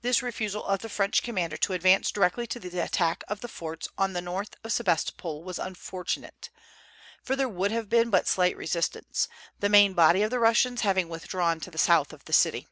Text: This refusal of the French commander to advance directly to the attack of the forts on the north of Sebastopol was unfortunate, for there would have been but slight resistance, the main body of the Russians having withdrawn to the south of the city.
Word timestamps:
This 0.00 0.22
refusal 0.24 0.64
of 0.66 0.80
the 0.80 0.88
French 0.88 1.22
commander 1.22 1.56
to 1.58 1.72
advance 1.72 2.10
directly 2.10 2.48
to 2.48 2.58
the 2.58 2.80
attack 2.82 3.22
of 3.28 3.42
the 3.42 3.46
forts 3.46 3.86
on 3.96 4.12
the 4.12 4.20
north 4.20 4.56
of 4.64 4.72
Sebastopol 4.72 5.44
was 5.44 5.60
unfortunate, 5.60 6.50
for 7.22 7.36
there 7.36 7.48
would 7.48 7.70
have 7.70 7.88
been 7.88 8.10
but 8.10 8.26
slight 8.26 8.56
resistance, 8.56 9.28
the 9.60 9.68
main 9.68 9.92
body 9.94 10.22
of 10.22 10.32
the 10.32 10.40
Russians 10.40 10.80
having 10.80 11.08
withdrawn 11.08 11.60
to 11.60 11.70
the 11.70 11.78
south 11.78 12.12
of 12.12 12.24
the 12.24 12.32
city. 12.32 12.66